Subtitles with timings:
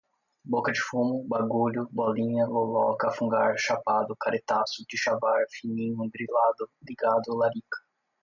[0.43, 7.77] boca de fumo, bagulho, bolinha, loló, cafungar, chapado, caretaço, dichavar, fininho, grilado, ligado, larica